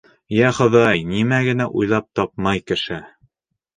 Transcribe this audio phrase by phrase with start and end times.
[0.37, 2.99] —Йә, Хоҙай, нимә генә уйлап тапмай кеше.